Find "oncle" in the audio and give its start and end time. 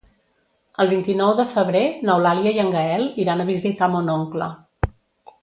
4.17-4.51